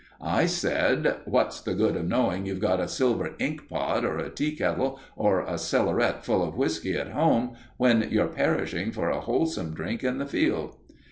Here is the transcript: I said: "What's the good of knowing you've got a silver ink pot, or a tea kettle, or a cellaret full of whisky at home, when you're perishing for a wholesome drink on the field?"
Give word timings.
I 0.19 0.47
said: 0.47 1.17
"What's 1.25 1.61
the 1.61 1.75
good 1.75 1.95
of 1.95 2.07
knowing 2.07 2.47
you've 2.47 2.59
got 2.59 2.79
a 2.79 2.87
silver 2.87 3.35
ink 3.37 3.69
pot, 3.69 4.03
or 4.03 4.17
a 4.17 4.31
tea 4.31 4.55
kettle, 4.55 4.99
or 5.15 5.41
a 5.43 5.59
cellaret 5.59 6.23
full 6.25 6.41
of 6.41 6.57
whisky 6.57 6.95
at 6.97 7.09
home, 7.09 7.53
when 7.77 8.07
you're 8.09 8.25
perishing 8.27 8.91
for 8.91 9.11
a 9.11 9.21
wholesome 9.21 9.75
drink 9.75 10.03
on 10.03 10.17
the 10.17 10.25
field?" 10.25 10.75